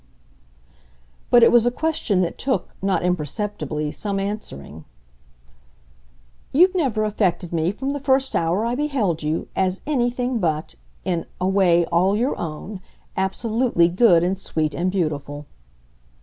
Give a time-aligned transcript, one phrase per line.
[1.29, 4.83] But it was a question that took, not imperceptibly, some answering.
[6.51, 10.73] "You've never affected me, from the first hour I beheld you, as anything but
[11.05, 12.81] in a way all your own
[13.15, 15.45] absolutely good and sweet and beautiful.